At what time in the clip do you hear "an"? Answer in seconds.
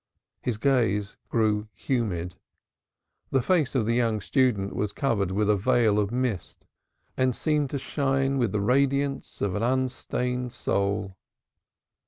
9.53-9.61